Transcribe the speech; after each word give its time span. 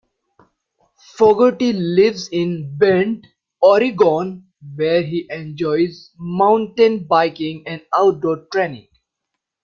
Fogarty 1.15 1.73
lives 1.73 2.27
in 2.29 2.75
Bend, 2.75 3.27
Oregon, 3.61 4.47
where 4.75 5.03
he 5.03 5.27
enjoys 5.29 6.09
mountain 6.17 7.03
biking 7.03 7.61
and 7.67 7.83
outdoor 7.93 8.47
training. 8.51 8.87